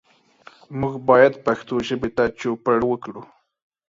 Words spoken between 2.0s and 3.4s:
ته چوپړ وکړو.